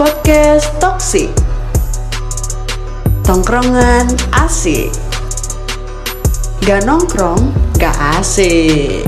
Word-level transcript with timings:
Podcast 0.00 0.72
Toxic. 0.80 1.28
Tongkrongan 3.28 4.08
asik. 4.32 4.88
Gak 6.64 6.88
nongkrong, 6.88 7.52
gak 7.76 7.92
asik. 8.16 9.04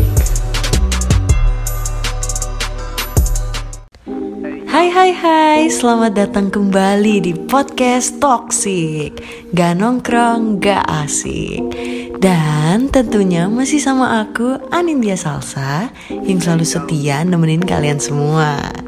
Hai 4.69 4.93
hai 4.93 5.11
hai, 5.17 5.61
selamat 5.73 6.13
datang 6.13 6.53
kembali 6.53 7.25
di 7.25 7.33
podcast 7.33 8.21
Toxic. 8.21 9.17
Gak 9.57 9.81
nongkrong, 9.81 10.61
gak 10.61 10.85
asik. 10.85 11.65
Dan 12.21 12.93
tentunya 12.93 13.49
masih 13.49 13.81
sama 13.81 14.21
aku, 14.25 14.57
Anindya 14.73 15.17
Salsa 15.17 15.93
Yang 16.09 16.49
selalu 16.49 16.65
setia 16.65 17.21
nemenin 17.25 17.65
kalian 17.65 18.01
semua 18.01 18.85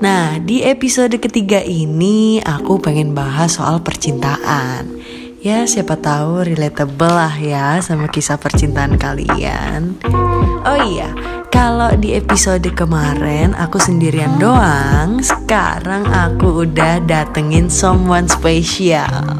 Nah, 0.00 0.40
di 0.40 0.64
episode 0.64 1.12
ketiga 1.20 1.60
ini 1.60 2.40
aku 2.40 2.80
pengen 2.80 3.12
bahas 3.12 3.60
soal 3.60 3.84
percintaan. 3.84 4.96
Ya, 5.44 5.68
siapa 5.68 6.00
tahu 6.00 6.40
relatable 6.40 7.04
lah 7.04 7.36
ya 7.36 7.84
sama 7.84 8.08
kisah 8.08 8.40
percintaan 8.40 8.96
kalian. 8.96 10.00
Oh 10.64 10.80
iya, 10.88 11.12
kalau 11.52 11.92
di 12.00 12.16
episode 12.16 12.64
kemarin 12.72 13.52
aku 13.52 13.76
sendirian 13.76 14.40
doang, 14.40 15.20
sekarang 15.20 16.08
aku 16.08 16.64
udah 16.64 17.04
datengin 17.04 17.68
someone 17.68 18.24
special. 18.24 19.36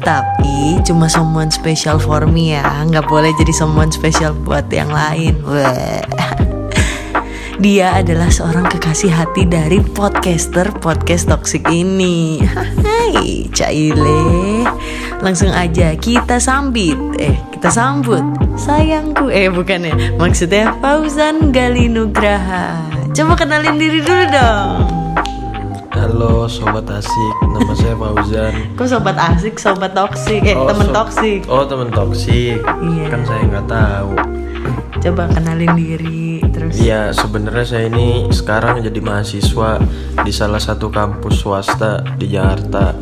Tapi 0.00 0.80
cuma 0.88 1.12
someone 1.12 1.52
special 1.52 2.00
for 2.00 2.24
me 2.24 2.56
ya, 2.56 2.64
nggak 2.88 3.04
boleh 3.04 3.36
jadi 3.36 3.52
someone 3.52 3.92
special 3.92 4.32
buat 4.48 4.64
yang 4.72 4.88
lain. 4.88 5.44
Wah. 5.44 6.33
Dia 7.54 7.94
adalah 7.94 8.28
seorang 8.28 8.66
kekasih 8.66 9.14
hati 9.14 9.46
dari 9.46 9.78
podcaster 9.80 10.66
podcast 10.74 11.30
toxic 11.30 11.62
ini. 11.66 12.42
Hai, 12.86 13.46
Caile. 13.50 14.66
Langsung 15.22 15.48
aja 15.48 15.94
kita 15.94 16.36
sambit. 16.36 16.98
Eh, 17.16 17.38
kita 17.54 17.70
sambut. 17.70 18.20
Sayangku. 18.58 19.30
Eh, 19.30 19.48
bukan 19.48 19.86
ya. 19.86 19.94
Maksudnya 20.18 20.74
Fauzan 20.82 21.54
Galinugraha. 21.54 22.82
Coba 23.14 23.38
kenalin 23.38 23.78
diri 23.78 24.02
dulu 24.02 24.24
dong. 24.28 24.78
Halo 25.94 26.44
sobat 26.44 26.84
asik, 26.90 27.34
nama 27.48 27.72
saya 27.72 27.94
Fauzan. 27.94 28.52
Kok 28.76 28.86
sobat 28.86 29.16
asik, 29.16 29.54
sobat 29.56 29.94
toksik, 29.94 30.42
eh 30.42 30.52
Oh, 30.52 30.66
temen 30.66 30.90
so- 30.90 30.92
toksik. 30.92 31.40
Oh 31.46 31.62
temen 31.64 31.88
toksik. 31.88 32.58
Iya. 32.60 33.04
Kan 33.08 33.22
saya 33.22 33.42
nggak 33.46 33.66
tahu. 33.70 34.10
Coba 34.94 35.26
kenalin 35.28 35.74
diri 35.74 36.38
terus. 36.48 36.72
Iya 36.76 37.10
sebenarnya 37.10 37.64
saya 37.66 37.84
ini 37.86 38.30
sekarang 38.30 38.80
jadi 38.80 38.98
mahasiswa 38.98 39.78
di 40.22 40.30
salah 40.30 40.58
satu 40.58 40.88
kampus 40.88 41.40
swasta 41.40 42.00
di 42.16 42.28
Jakarta. 42.28 42.94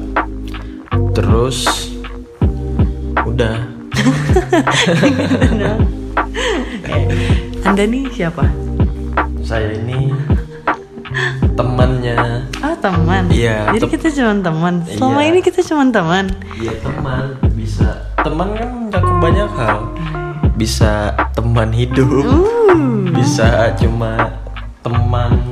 Terus 1.12 1.64
udah 3.22 3.54
Anda 7.62 7.82
nih 7.84 8.08
siapa? 8.10 8.42
saya 9.42 9.74
ini 9.74 10.10
temannya. 11.52 12.16
Ah 12.58 12.74
teman. 12.74 13.28
Iya, 13.28 13.68
Jadi 13.74 13.86
kita 13.90 14.06
cuma 14.12 14.32
teman. 14.40 14.74
Selama 14.88 15.20
Iya. 15.20 15.28
ini 15.28 15.38
kita 15.40 15.60
cuma 15.62 15.82
teman. 15.86 16.24
Iya 16.56 16.72
teman 16.80 17.24
bisa. 17.52 17.90
Teman 18.16 18.48
kan 18.54 18.68
mencakup 18.80 19.16
banyak 19.20 19.50
hal. 19.52 19.78
Bisa 20.62 21.10
teman 21.34 21.74
hidup. 21.74 22.06
Uh. 22.06 23.10
Bisa 23.10 23.74
cuma 23.82 24.38
teman 24.86 25.42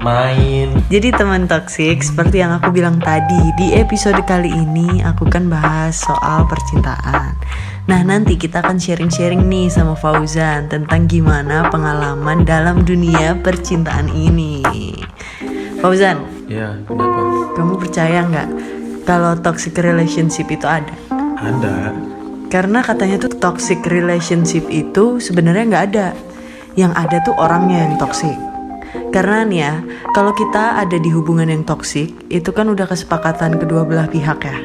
main. 0.00 0.72
Jadi 0.88 1.12
teman 1.12 1.44
toksik 1.44 2.00
seperti 2.00 2.40
yang 2.40 2.56
aku 2.56 2.72
bilang 2.72 2.96
tadi 2.96 3.36
di 3.60 3.76
episode 3.76 4.16
kali 4.24 4.48
ini 4.48 5.04
aku 5.04 5.28
kan 5.28 5.52
bahas 5.52 6.00
soal 6.00 6.48
percintaan. 6.48 7.36
Nah 7.84 8.00
nanti 8.00 8.40
kita 8.40 8.64
akan 8.64 8.80
sharing-sharing 8.80 9.44
nih 9.44 9.68
sama 9.68 9.92
Fauzan 9.92 10.72
tentang 10.72 11.04
gimana 11.04 11.68
pengalaman 11.68 12.48
dalam 12.48 12.80
dunia 12.80 13.36
percintaan 13.44 14.08
ini. 14.08 14.64
Fauzan, 15.84 16.16
Ya, 16.48 16.80
kenapa? 16.88 17.52
kamu 17.60 17.74
percaya 17.76 18.24
nggak 18.24 18.48
kalau 19.04 19.36
toxic 19.36 19.76
relationship 19.76 20.48
itu 20.48 20.64
ada? 20.64 20.96
Ada. 21.44 22.15
Karena 22.56 22.80
katanya 22.80 23.20
tuh 23.20 23.36
toxic 23.36 23.84
relationship 23.84 24.64
itu 24.72 25.20
sebenarnya 25.20 25.68
nggak 25.68 25.84
ada. 25.92 26.16
Yang 26.72 26.92
ada 26.96 27.16
tuh 27.20 27.36
orangnya 27.36 27.84
yang 27.84 28.00
toxic. 28.00 28.32
Karena 29.12 29.44
nih 29.44 29.60
ya, 29.60 29.74
kalau 30.16 30.32
kita 30.32 30.80
ada 30.80 30.96
di 30.96 31.12
hubungan 31.12 31.52
yang 31.52 31.68
toxic, 31.68 32.16
itu 32.32 32.48
kan 32.56 32.72
udah 32.72 32.88
kesepakatan 32.88 33.60
kedua 33.60 33.84
belah 33.84 34.08
pihak 34.08 34.40
ya. 34.40 34.56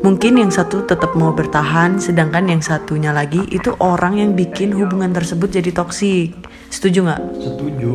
Mungkin 0.00 0.40
yang 0.40 0.48
satu 0.48 0.88
tetap 0.88 1.12
mau 1.20 1.36
bertahan, 1.36 2.00
sedangkan 2.00 2.48
yang 2.48 2.64
satunya 2.64 3.12
lagi 3.12 3.44
itu 3.52 3.76
orang 3.76 4.16
yang 4.16 4.32
bikin 4.32 4.72
hubungan 4.72 5.12
tersebut 5.12 5.52
jadi 5.52 5.68
toksik. 5.68 6.32
Setuju 6.72 7.12
nggak? 7.12 7.22
Setuju. 7.44 7.92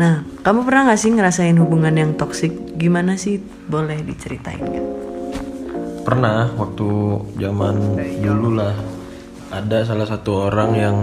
Nah, 0.00 0.24
kamu 0.40 0.64
pernah 0.64 0.88
nggak 0.88 1.00
sih 1.04 1.12
ngerasain 1.12 1.60
hubungan 1.60 1.92
yang 1.92 2.16
toksik? 2.16 2.80
Gimana 2.80 3.20
sih? 3.20 3.36
Boleh 3.68 4.00
diceritain 4.00 4.64
nggak? 4.64 5.11
Pernah 6.02 6.50
waktu 6.58 6.88
zaman 7.38 7.94
dulu 8.18 8.58
lah 8.58 8.74
ada 9.54 9.86
salah 9.86 10.08
satu 10.08 10.50
orang 10.50 10.70
yang 10.74 10.96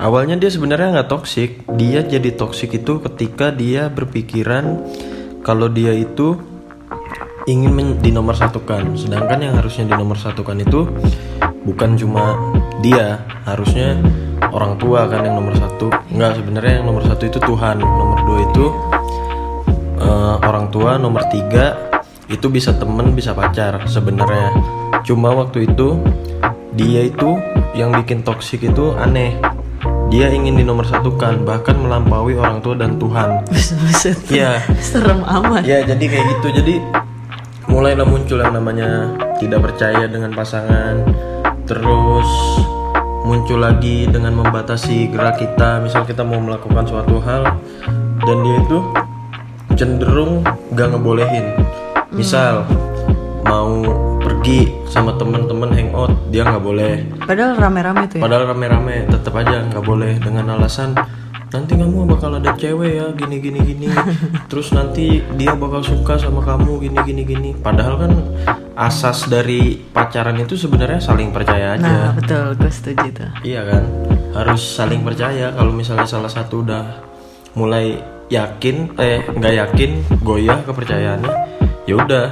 awalnya 0.00 0.40
dia 0.40 0.48
sebenarnya 0.48 0.96
nggak 0.96 1.10
toksik. 1.12 1.50
Dia 1.76 2.00
jadi 2.06 2.32
toksik 2.32 2.72
itu 2.72 3.04
ketika 3.04 3.52
dia 3.52 3.92
berpikiran 3.92 4.80
kalau 5.44 5.68
dia 5.68 5.92
itu 5.92 6.40
ingin 7.44 7.98
dinomorsatukan. 8.00 8.96
Sedangkan 8.96 9.44
yang 9.44 9.54
harusnya 9.60 9.92
dinomorsatukan 9.92 10.56
itu 10.62 10.88
bukan 11.64 11.96
cuma 12.00 12.36
dia, 12.80 13.24
harusnya 13.44 14.00
orang 14.52 14.78
tua 14.80 15.04
kan 15.08 15.24
yang 15.24 15.36
nomor 15.36 15.52
satu. 15.56 15.92
Nggak 16.12 16.32
sebenarnya 16.40 16.72
yang 16.80 16.86
nomor 16.88 17.04
satu 17.04 17.22
itu 17.28 17.38
Tuhan, 17.42 17.76
nomor 17.80 18.18
dua 18.24 18.38
itu 18.44 18.66
eh, 20.00 20.34
orang 20.46 20.66
tua 20.72 20.96
nomor 20.96 21.26
tiga 21.28 21.87
itu 22.28 22.46
bisa 22.52 22.76
temen 22.76 23.16
bisa 23.16 23.32
pacar 23.32 23.80
sebenarnya. 23.88 24.52
Cuma 25.04 25.32
waktu 25.32 25.64
itu 25.64 25.96
dia 26.76 27.08
itu 27.08 27.40
yang 27.72 27.90
bikin 27.96 28.20
toksik 28.20 28.68
itu 28.68 28.92
aneh. 29.00 29.32
Dia 30.08 30.32
ingin 30.32 30.56
dinomorsatukan 30.60 31.44
bahkan 31.44 31.76
melampaui 31.80 32.36
orang 32.36 32.60
tua 32.64 32.76
dan 32.76 32.96
Tuhan. 33.00 33.44
Iya. 34.28 34.64
serem 34.80 35.24
amat. 35.24 35.64
ya 35.64 35.84
jadi 35.84 36.04
kayak 36.04 36.24
gitu. 36.36 36.48
Jadi 36.60 36.74
mulailah 37.68 38.04
muncul 38.08 38.40
yang 38.40 38.56
namanya 38.56 39.12
tidak 39.40 39.64
percaya 39.64 40.04
dengan 40.08 40.32
pasangan. 40.32 41.04
Terus 41.64 42.28
muncul 43.24 43.60
lagi 43.60 44.08
dengan 44.08 44.36
membatasi 44.36 45.12
gerak 45.12 45.40
kita. 45.40 45.80
Misal 45.80 46.04
kita 46.04 46.24
mau 46.24 46.40
melakukan 46.40 46.88
suatu 46.88 47.20
hal 47.24 47.56
dan 48.24 48.36
dia 48.44 48.56
itu 48.60 48.78
cenderung 49.76 50.42
gak 50.74 50.90
ngebolehin 50.90 51.54
misal 52.12 52.64
mau 53.44 53.80
pergi 54.20 54.68
sama 54.88 55.16
teman-teman 55.16 55.72
hangout 55.72 56.12
dia 56.28 56.44
nggak 56.44 56.64
boleh. 56.64 56.94
Padahal 57.24 57.56
rame-rame 57.56 58.04
tuh 58.08 58.16
ya. 58.20 58.22
Padahal 58.24 58.44
rame-rame 58.52 58.96
tetap 59.08 59.32
aja 59.36 59.64
nggak 59.68 59.84
boleh 59.84 60.12
dengan 60.20 60.56
alasan 60.58 60.92
nanti 61.48 61.80
kamu 61.80 62.04
bakal 62.04 62.36
ada 62.36 62.52
cewek 62.60 62.92
ya 63.00 63.06
gini 63.16 63.36
gini 63.40 63.60
gini. 63.64 63.86
Terus 64.52 64.72
nanti 64.76 65.24
dia 65.40 65.56
bakal 65.56 65.80
suka 65.80 66.20
sama 66.20 66.44
kamu 66.44 66.88
gini 66.88 66.98
gini 67.04 67.22
gini. 67.24 67.50
Padahal 67.56 67.94
kan 67.96 68.12
asas 68.76 69.24
dari 69.28 69.80
pacaran 69.90 70.36
itu 70.36 70.60
sebenarnya 70.60 71.00
saling 71.00 71.32
percaya 71.32 71.76
aja. 71.76 71.82
Nah 71.82 72.08
betul, 72.12 72.52
gue 72.56 72.68
setuju 72.72 73.08
tuh. 73.16 73.30
iya 73.44 73.64
kan? 73.64 73.84
Harus 74.36 74.60
saling 74.76 75.00
percaya 75.00 75.50
kalau 75.56 75.72
misalnya 75.72 76.04
salah 76.04 76.28
satu 76.30 76.62
udah 76.62 76.84
mulai 77.56 77.96
yakin 78.28 78.92
eh 79.00 79.24
nggak 79.24 79.54
yakin 79.56 79.90
goyah 80.20 80.60
kepercayaannya 80.68 81.57
ya 81.88 81.96
udah 81.96 82.24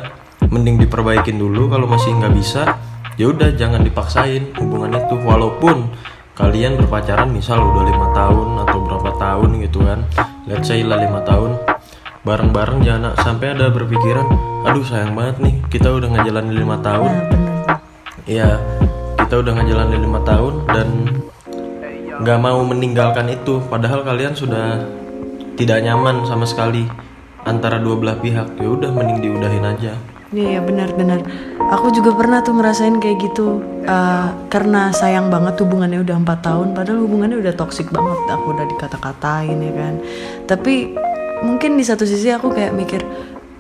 mending 0.52 0.76
diperbaikin 0.84 1.40
dulu 1.40 1.72
kalau 1.72 1.88
masih 1.88 2.12
nggak 2.12 2.34
bisa. 2.36 2.76
Ya 3.16 3.32
udah 3.32 3.48
jangan 3.56 3.80
dipaksain 3.80 4.52
hubungan 4.60 4.92
itu. 4.92 5.16
Walaupun 5.16 5.88
kalian 6.36 6.76
berpacaran 6.76 7.32
misal 7.32 7.64
udah 7.64 7.82
lima 7.88 8.12
tahun 8.12 8.48
atau 8.68 8.78
berapa 8.84 9.10
tahun 9.16 9.48
gitu 9.64 9.80
kan. 9.80 10.04
Let's 10.44 10.68
say 10.68 10.84
lah 10.84 11.00
lima 11.00 11.24
tahun. 11.24 11.56
Bareng-bareng 12.20 12.84
jangan 12.84 13.16
sampai 13.22 13.56
ada 13.56 13.72
berpikiran 13.72 14.26
aduh 14.66 14.82
sayang 14.82 15.14
banget 15.14 15.38
nih 15.46 15.54
kita 15.70 15.88
udah 15.88 16.12
ngejalanin 16.12 16.56
lima 16.60 16.76
tahun. 16.84 17.12
Bener. 17.32 17.54
Iya, 18.26 18.58
kita 19.22 19.34
udah 19.40 19.52
ngejalanin 19.62 20.02
lima 20.02 20.20
tahun 20.26 20.54
dan 20.68 20.88
nggak 22.20 22.38
mau 22.42 22.60
meninggalkan 22.66 23.32
itu. 23.32 23.64
Padahal 23.70 24.04
kalian 24.04 24.36
sudah 24.36 24.84
tidak 25.56 25.80
nyaman 25.80 26.28
sama 26.28 26.44
sekali 26.44 27.05
antara 27.46 27.78
dua 27.78 27.96
belah 27.96 28.19
pihak. 28.19 28.58
Ya 28.58 28.69
udah, 28.69 28.90
mending 28.90 29.22
diudahin 29.22 29.64
aja. 29.64 29.94
Iya 30.34 30.58
benar-benar. 30.58 31.22
Aku 31.70 31.94
juga 31.94 32.10
pernah 32.12 32.43
tuh 32.43 32.58
ngerasain 32.58 32.98
kayak 32.98 33.31
gitu. 33.31 33.62
Eh, 33.87 34.28
karena 34.50 34.90
sayang 34.90 35.31
banget 35.31 35.62
hubungannya 35.62 36.02
udah 36.02 36.19
empat 36.19 36.43
tahun, 36.43 36.75
padahal 36.75 37.06
hubungannya 37.06 37.38
udah 37.38 37.54
toksik 37.54 37.88
banget. 37.94 38.19
Aku 38.34 38.52
udah 38.52 38.66
dikata-katain 38.66 39.56
ya 39.56 39.72
kan. 39.72 39.94
Tapi 40.50 40.98
mungkin 41.46 41.78
di 41.78 41.84
satu 41.87 42.02
sisi 42.02 42.34
aku 42.34 42.50
kayak 42.50 42.75
mikir, 42.75 43.06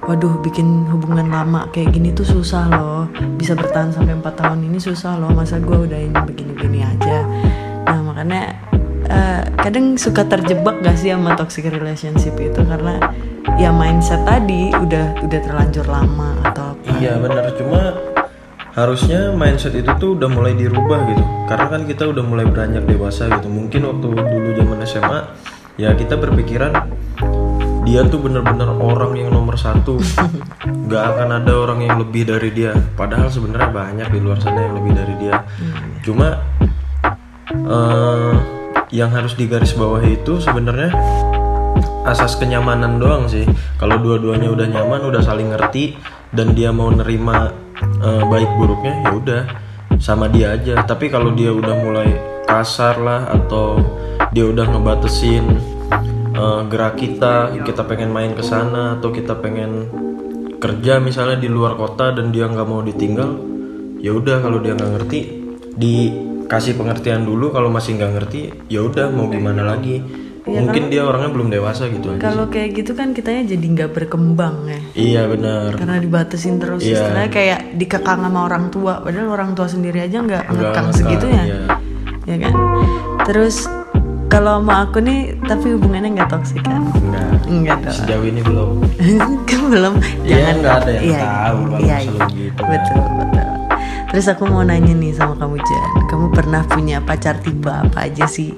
waduh 0.06 0.38
bikin 0.38 0.86
hubungan 0.90 1.26
lama 1.30 1.66
kayak 1.74 1.90
gini 1.90 2.14
tuh 2.14 2.22
susah 2.22 2.70
loh 2.70 3.10
bisa 3.34 3.58
bertahan 3.58 3.90
sampai 3.90 4.14
empat 4.14 4.38
tahun 4.38 4.62
ini 4.62 4.78
susah 4.78 5.18
loh 5.18 5.34
masa 5.34 5.58
gue 5.58 5.74
udah 5.74 5.98
ini 5.98 6.14
begini-begini 6.14 6.78
aja 6.86 7.26
nah 7.90 8.00
makanya 8.06 8.54
eh, 9.10 9.42
kadang 9.58 9.98
suka 9.98 10.22
terjebak 10.22 10.78
gak 10.86 10.94
sih 10.94 11.10
sama 11.10 11.34
toxic 11.34 11.66
relationship 11.74 12.38
itu 12.38 12.60
karena 12.62 13.02
ya 13.56 13.72
mindset 13.72 14.20
tadi 14.28 14.68
udah 14.68 15.24
udah 15.24 15.40
terlanjur 15.40 15.86
lama 15.88 16.36
atau 16.44 16.76
apa? 16.76 16.90
Iya 17.00 17.16
benar. 17.16 17.44
Cuma 17.56 17.80
harusnya 18.76 19.32
mindset 19.32 19.72
itu 19.72 19.88
tuh 19.96 20.20
udah 20.20 20.28
mulai 20.28 20.52
dirubah 20.52 21.08
gitu. 21.08 21.24
Karena 21.48 21.66
kan 21.72 21.82
kita 21.88 22.04
udah 22.12 22.24
mulai 22.24 22.44
beranjak 22.44 22.84
dewasa 22.84 23.32
gitu. 23.32 23.48
Mungkin 23.48 23.80
waktu 23.88 24.06
dulu 24.12 24.48
zaman 24.52 24.78
SMA 24.84 25.20
ya 25.80 25.92
kita 25.96 26.16
berpikiran 26.20 26.72
dia 27.86 28.02
tuh 28.08 28.18
bener-bener 28.18 28.68
orang 28.76 29.16
yang 29.16 29.32
nomor 29.32 29.56
satu. 29.56 29.96
Nggak 30.86 31.04
akan 31.16 31.28
ada 31.40 31.52
orang 31.56 31.80
yang 31.80 31.96
lebih 31.96 32.28
dari 32.28 32.52
dia. 32.52 32.76
Padahal 32.92 33.32
sebenarnya 33.32 33.72
banyak 33.72 34.08
di 34.12 34.20
luar 34.20 34.36
sana 34.36 34.68
yang 34.68 34.76
lebih 34.76 34.92
dari 34.92 35.14
dia. 35.16 35.36
Cuma 36.04 36.44
eh, 37.56 38.34
yang 38.92 39.10
harus 39.10 39.34
digarisbawahi 39.34 40.22
itu 40.22 40.38
sebenarnya 40.38 40.92
asas 42.06 42.38
kenyamanan 42.38 43.02
doang 43.02 43.26
sih. 43.26 43.44
Kalau 43.76 43.98
dua-duanya 43.98 44.48
udah 44.48 44.66
nyaman, 44.70 45.02
udah 45.04 45.20
saling 45.20 45.50
ngerti 45.52 45.98
dan 46.30 46.54
dia 46.54 46.70
mau 46.70 46.88
nerima 46.88 47.50
eh, 47.82 48.22
baik 48.24 48.50
buruknya, 48.56 48.94
ya 49.04 49.10
udah 49.12 49.42
sama 49.98 50.30
dia 50.30 50.54
aja. 50.54 50.80
Tapi 50.86 51.10
kalau 51.10 51.34
dia 51.34 51.50
udah 51.50 51.74
mulai 51.82 52.08
kasar 52.46 53.02
lah 53.02 53.26
atau 53.28 53.82
dia 54.30 54.46
udah 54.46 54.64
ngebatesin 54.70 55.44
eh, 56.32 56.60
gerak 56.70 56.96
kita, 56.96 57.58
kita 57.66 57.82
pengen 57.84 58.14
main 58.14 58.32
ke 58.32 58.46
sana 58.46 58.96
atau 58.96 59.10
kita 59.10 59.36
pengen 59.42 59.90
kerja 60.56 61.02
misalnya 61.02 61.36
di 61.36 61.52
luar 61.52 61.76
kota 61.76 62.16
dan 62.16 62.32
dia 62.32 62.48
nggak 62.48 62.64
mau 62.64 62.80
ditinggal, 62.80 63.36
ya 64.00 64.16
udah 64.16 64.40
kalau 64.40 64.62
dia 64.62 64.72
nggak 64.72 64.92
ngerti 64.98 65.20
dikasih 65.76 66.80
pengertian 66.80 67.28
dulu. 67.28 67.52
Kalau 67.52 67.68
masih 67.68 68.00
nggak 68.00 68.12
ngerti, 68.16 68.40
ya 68.72 68.80
udah 68.80 69.12
mau 69.12 69.28
gimana 69.28 69.66
lagi. 69.66 70.25
Mungkin 70.46 70.88
dia 70.88 71.02
orangnya 71.02 71.28
belum 71.28 71.48
dewasa 71.48 71.86
gitu 71.86 72.06
aja. 72.08 72.22
kalau 72.22 72.46
kayak 72.46 72.70
gitu 72.72 72.94
kan 72.94 73.10
kitanya 73.10 73.42
jadi 73.48 73.66
nggak 73.66 73.90
berkembang 73.92 74.56
ya 74.64 74.78
Iya 74.94 75.22
benar. 75.26 75.74
karena 75.74 75.98
dibatasin 75.98 76.56
terus 76.56 76.80
Iya. 76.80 77.02
istilahnya 77.02 77.30
kayak 77.30 77.60
dikekang 77.74 78.20
sama 78.20 78.40
orang 78.44 78.70
tua 78.70 79.00
padahal 79.00 79.28
orang 79.28 79.50
tua 79.52 79.66
sendiri 79.66 79.98
aja 80.00 80.18
nggak 80.18 80.46
ngekang 80.46 80.88
segitunya 80.92 81.42
iya. 81.44 81.58
ya 82.24 82.36
kan 82.40 82.54
terus 83.22 83.66
kalau 84.26 84.58
sama 84.58 84.84
aku 84.84 84.98
nih 84.98 85.20
tapi 85.40 85.66
hubungannya 85.72 86.14
nggak 86.14 86.30
toksik 86.30 86.62
kan 86.62 86.82
Enggak. 86.94 87.26
enggak 87.46 87.78
dong 87.80 87.96
Sejauh 87.96 88.24
ini 88.24 88.40
belum. 88.40 88.70
kan 89.48 89.62
belum 89.66 89.94
Iya, 90.22 90.46
nggak 90.56 90.74
ada 90.76 90.90
yang 90.92 91.04
iya, 91.04 91.20
tahu 91.20 91.58
kalau 91.64 91.78
iya, 91.80 91.96
masalah 91.96 92.28
iya. 92.28 92.36
gitu. 92.36 92.62
betul 92.62 93.02
betul 93.18 93.46
terus 94.06 94.26
aku 94.28 94.42
mau 94.46 94.62
nanya 94.62 94.94
nih 94.94 95.10
sama 95.10 95.34
kamu 95.34 95.58
Jan 95.58 95.90
kamu 96.06 96.26
pernah 96.32 96.62
punya 96.64 96.98
pacar 97.00 97.34
tipe 97.36 97.66
apa 97.66 98.06
aja 98.06 98.24
sih 98.24 98.54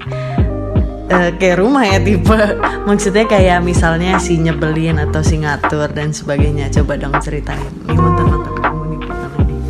Eh, 1.08 1.30
kayak 1.40 1.56
rumah 1.64 1.88
ya 1.88 1.98
tipe. 2.04 2.36
Maksudnya 2.88 3.24
kayak 3.24 3.64
misalnya 3.64 4.20
si 4.20 4.36
nyebelin 4.36 5.00
atau 5.00 5.24
si 5.24 5.40
ngatur 5.40 5.88
dan 5.96 6.12
sebagainya. 6.12 6.68
Coba 6.68 7.00
dong 7.00 7.16
ceritain. 7.24 7.64
Ini 7.88 7.96
mantan 7.96 8.26
mantan 8.28 8.54
kamu 8.60 8.82
nih 8.84 8.98
gimana 9.00 9.36
nih 9.48 9.60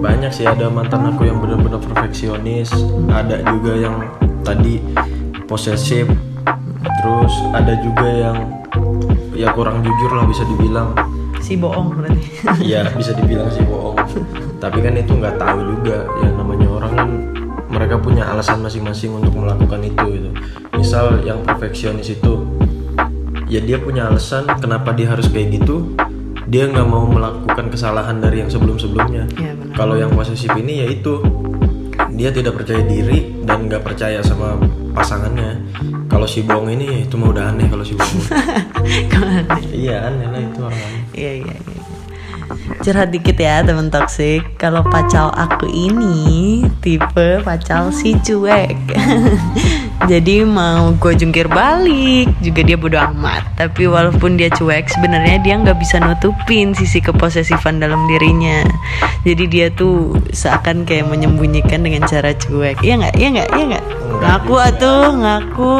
Banyak 0.06 0.30
sih 0.30 0.46
ada 0.46 0.70
mantan 0.70 1.10
aku 1.10 1.26
yang 1.26 1.42
benar-benar 1.42 1.82
perfeksionis, 1.82 2.70
ada 3.10 3.42
juga 3.50 3.72
yang 3.76 3.96
tadi 4.46 4.80
posesif, 5.44 6.08
terus 7.02 7.34
ada 7.52 7.74
juga 7.82 8.06
yang 8.08 8.36
ya 9.34 9.50
kurang 9.52 9.82
jujur 9.82 10.10
lah 10.14 10.24
bisa 10.24 10.46
dibilang. 10.46 10.94
si 11.40 11.56
bohong 11.56 11.96
berarti. 11.96 12.20
Iya 12.60 12.84
bisa 12.94 13.16
dibilang 13.16 13.48
sih 13.48 13.64
bohong. 13.64 13.96
Tapi 14.62 14.78
kan 14.84 14.92
itu 14.94 15.12
nggak 15.18 15.40
tahu 15.40 15.58
juga. 15.76 16.04
Yang 16.20 16.34
namanya 16.36 16.68
orang 16.68 16.92
kan 16.92 17.08
mereka 18.00 18.16
punya 18.16 18.24
alasan 18.32 18.64
masing-masing 18.64 19.12
untuk 19.12 19.36
melakukan 19.36 19.84
itu 19.84 20.04
gitu. 20.16 20.30
Misal 20.72 21.20
yang 21.20 21.44
perfeksionis 21.44 22.08
itu 22.08 22.48
ya 23.44 23.60
dia 23.60 23.76
punya 23.76 24.08
alasan 24.08 24.48
kenapa 24.56 24.96
dia 24.96 25.12
harus 25.12 25.28
kayak 25.28 25.60
gitu. 25.60 25.92
Dia 26.48 26.64
nggak 26.72 26.88
mau 26.88 27.04
melakukan 27.04 27.68
kesalahan 27.68 28.16
dari 28.24 28.40
yang 28.40 28.48
sebelum-sebelumnya. 28.48 29.28
Benar. 29.36 29.76
Kalau 29.76 30.00
yang 30.00 30.16
posesif 30.16 30.48
ini 30.56 30.80
ya 30.80 30.86
itu 30.88 31.20
dia 32.16 32.32
tidak 32.32 32.56
percaya 32.56 32.80
diri 32.88 33.44
dan 33.44 33.68
nggak 33.68 33.84
percaya 33.84 34.24
sama 34.24 34.56
pasangannya. 34.96 35.60
Kalau 36.08 36.24
si 36.24 36.40
bohong 36.40 36.72
ini 36.72 36.84
ya 36.88 36.98
itu 37.04 37.20
mah 37.20 37.36
udah 37.36 37.44
aneh 37.52 37.68
kalau 37.68 37.84
si 37.84 37.92
bohong. 37.92 38.24
Iya 39.76 40.08
aneh 40.08 40.26
lah 40.32 40.40
itu 40.40 40.58
orang 40.64 40.80
aneh. 40.88 41.02
Iya 41.12 41.32
iya 41.44 41.56
iya. 41.68 41.79
Curhat 42.80 43.12
dikit 43.14 43.36
ya 43.36 43.62
temen 43.62 43.92
toksik. 43.92 44.44
Kalau 44.56 44.82
pacal 44.86 45.30
aku 45.36 45.68
ini 45.68 46.64
tipe 46.80 47.44
pacal 47.44 47.94
si 47.94 48.16
cuek. 48.18 48.76
Jadi 50.10 50.48
mau 50.48 50.96
gue 50.96 51.12
jungkir 51.12 51.44
balik 51.52 52.32
juga 52.40 52.64
dia 52.64 52.80
bodo 52.80 52.96
amat. 52.96 53.44
Tapi 53.60 53.84
walaupun 53.84 54.40
dia 54.40 54.48
cuek, 54.48 54.88
sebenarnya 54.88 55.36
dia 55.44 55.60
nggak 55.60 55.76
bisa 55.76 56.00
nutupin 56.00 56.72
sisi 56.72 57.04
keposesifan 57.04 57.84
dalam 57.84 58.08
dirinya. 58.08 58.64
Jadi 59.28 59.44
dia 59.44 59.68
tuh 59.68 60.16
seakan 60.32 60.88
kayak 60.88 61.04
menyembunyikan 61.04 61.84
dengan 61.84 62.08
cara 62.08 62.32
cuek. 62.32 62.80
Iya 62.80 62.96
nggak? 62.96 63.14
Iya 63.20 63.28
nggak? 63.28 63.48
Iya 63.52 63.64
nggak? 63.76 63.84
Ngaku 64.24 64.54
atuh, 64.56 65.04
ngaku. 65.20 65.76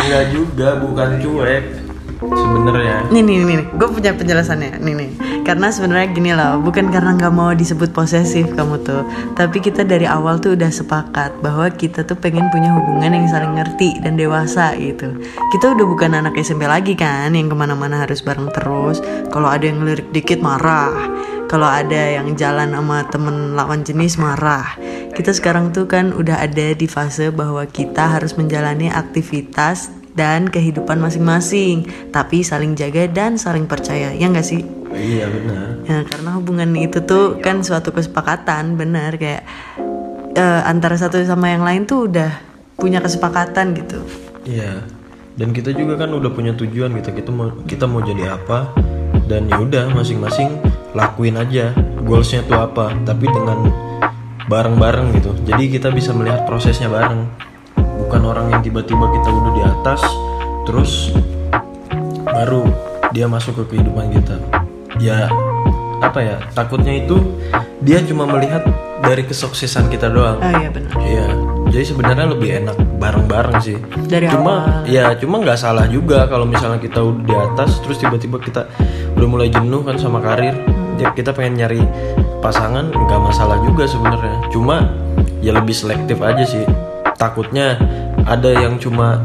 Enggak 0.00 0.24
juga, 0.32 0.68
bukan 0.80 1.08
cuek. 1.20 1.83
Sebenarnya. 2.20 3.10
Nih 3.10 3.22
nih 3.22 3.36
nih, 3.44 3.58
gue 3.74 3.88
punya 3.90 4.14
penjelasannya. 4.14 4.78
Nih 4.80 4.94
nih, 4.94 5.10
karena 5.42 5.68
sebenarnya 5.68 6.06
gini 6.14 6.30
loh, 6.32 6.62
bukan 6.62 6.88
karena 6.88 7.16
nggak 7.18 7.34
mau 7.34 7.50
disebut 7.52 7.90
posesif 7.90 8.50
kamu 8.54 8.80
tuh, 8.86 9.02
tapi 9.34 9.58
kita 9.60 9.82
dari 9.82 10.06
awal 10.06 10.38
tuh 10.38 10.54
udah 10.54 10.70
sepakat 10.70 11.34
bahwa 11.42 11.68
kita 11.74 12.06
tuh 12.06 12.16
pengen 12.16 12.48
punya 12.54 12.72
hubungan 12.74 13.12
yang 13.12 13.26
saling 13.28 13.54
ngerti 13.58 14.00
dan 14.00 14.14
dewasa 14.14 14.72
gitu. 14.78 15.12
Kita 15.52 15.74
udah 15.74 15.86
bukan 15.86 16.14
anak 16.14 16.38
SMP 16.40 16.64
lagi 16.64 16.94
kan, 16.94 17.34
yang 17.34 17.50
ke 17.50 17.56
mana-mana 17.56 18.02
harus 18.02 18.22
bareng 18.22 18.48
terus. 18.54 19.02
Kalau 19.28 19.50
ada 19.50 19.64
yang 19.66 19.82
lirik 19.82 20.08
dikit 20.14 20.38
marah, 20.40 20.94
kalau 21.50 21.68
ada 21.68 22.18
yang 22.18 22.34
jalan 22.34 22.72
sama 22.72 23.04
temen 23.10 23.52
lawan 23.54 23.84
jenis 23.84 24.16
marah. 24.16 24.76
Kita 25.14 25.30
sekarang 25.30 25.70
tuh 25.70 25.86
kan 25.86 26.10
udah 26.10 26.42
ada 26.42 26.74
di 26.74 26.90
fase 26.90 27.30
bahwa 27.30 27.62
kita 27.70 28.18
harus 28.18 28.34
menjalani 28.34 28.90
aktivitas 28.90 30.03
dan 30.14 30.46
kehidupan 30.46 31.02
masing-masing, 31.02 31.90
tapi 32.14 32.46
saling 32.46 32.78
jaga 32.78 33.10
dan 33.10 33.34
saling 33.34 33.66
percaya, 33.66 34.14
ya 34.14 34.26
nggak 34.30 34.46
sih? 34.46 34.62
Iya 34.94 35.26
benar. 35.26 35.66
Ya, 35.84 35.98
karena 36.06 36.30
hubungan 36.38 36.70
itu 36.78 37.02
tuh 37.02 37.42
kan 37.42 37.66
suatu 37.66 37.90
kesepakatan, 37.90 38.78
benar 38.78 39.18
kayak 39.18 39.42
eh, 40.38 40.62
antara 40.64 40.94
satu 40.94 41.18
sama 41.26 41.50
yang 41.50 41.66
lain 41.66 41.82
tuh 41.84 42.06
udah 42.06 42.30
punya 42.78 43.02
kesepakatan 43.02 43.74
gitu. 43.74 43.98
Iya. 44.46 44.86
Dan 45.34 45.50
kita 45.50 45.74
juga 45.74 45.98
kan 45.98 46.14
udah 46.14 46.30
punya 46.30 46.54
tujuan 46.54 46.94
gitu. 47.02 47.10
Kita 47.10 47.30
mau 47.34 47.50
kita 47.66 47.90
mau 47.90 47.98
jadi 48.06 48.38
apa 48.38 48.70
dan 49.26 49.50
ya 49.50 49.58
udah 49.58 49.90
masing-masing 49.90 50.62
lakuin 50.94 51.34
aja 51.34 51.74
goalsnya 52.06 52.46
tuh 52.46 52.54
apa. 52.54 52.94
Tapi 53.02 53.26
dengan 53.26 53.66
bareng-bareng 54.46 55.10
gitu. 55.18 55.34
Jadi 55.42 55.74
kita 55.74 55.90
bisa 55.90 56.14
melihat 56.14 56.46
prosesnya 56.46 56.86
bareng. 56.86 57.26
Bukan 58.14 58.30
orang 58.30 58.46
yang 58.46 58.62
tiba-tiba 58.62 59.10
kita 59.10 59.26
udah 59.26 59.52
di 59.58 59.62
atas 59.66 59.98
terus 60.70 61.10
baru 62.22 62.62
dia 63.10 63.26
masuk 63.26 63.58
ke 63.58 63.74
kehidupan 63.74 64.06
kita. 64.14 64.38
Ya 65.02 65.26
apa 65.98 66.22
ya? 66.22 66.38
Takutnya 66.54 66.94
itu 66.94 67.18
dia 67.82 67.98
cuma 68.06 68.22
melihat 68.30 68.62
dari 69.02 69.26
kesuksesan 69.26 69.90
kita 69.90 70.14
doang. 70.14 70.38
Oh 70.38 70.52
iya 70.62 70.70
benar. 70.70 70.94
Iya, 71.02 71.26
jadi 71.74 71.84
sebenarnya 71.90 72.26
lebih 72.38 72.50
enak 72.62 72.78
bareng-bareng 73.02 73.58
sih. 73.58 73.82
Dari 74.06 74.30
cuma, 74.30 74.62
awal. 74.62 74.86
ya 74.86 75.10
cuma 75.18 75.42
nggak 75.42 75.58
salah 75.58 75.90
juga 75.90 76.30
kalau 76.30 76.46
misalnya 76.46 76.78
kita 76.78 77.02
udah 77.02 77.26
di 77.26 77.34
atas, 77.34 77.82
terus 77.82 77.98
tiba-tiba 77.98 78.38
kita 78.38 78.70
udah 79.18 79.26
mulai 79.26 79.50
jenuh 79.50 79.82
kan 79.82 79.98
sama 79.98 80.22
karir, 80.22 80.54
ya 81.02 81.10
kita 81.10 81.34
pengen 81.34 81.66
nyari 81.66 81.82
pasangan, 82.38 82.94
nggak 82.94 83.20
masalah 83.26 83.58
juga 83.66 83.90
sebenarnya. 83.90 84.38
Cuma 84.54 84.86
ya 85.42 85.50
lebih 85.50 85.74
selektif 85.74 86.22
aja 86.22 86.46
sih. 86.46 86.62
Takutnya 87.14 87.78
ada 88.24 88.50
yang 88.52 88.80
cuma 88.80 89.24